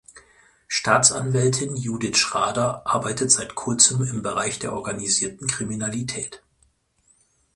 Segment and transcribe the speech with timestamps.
[0.67, 6.41] Staatsanwältin Judith Schrader arbeitet seit kurzem im Bereich der Organisierten Kriminalität.